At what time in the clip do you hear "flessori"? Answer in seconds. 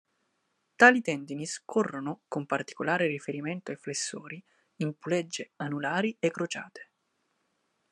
3.77-4.43